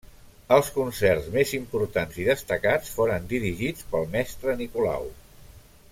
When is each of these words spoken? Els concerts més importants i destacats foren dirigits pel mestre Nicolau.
Els 0.55 0.69
concerts 0.77 1.27
més 1.35 1.51
importants 1.57 2.17
i 2.23 2.25
destacats 2.29 2.95
foren 2.97 3.29
dirigits 3.35 3.87
pel 3.93 4.09
mestre 4.17 4.57
Nicolau. 4.63 5.11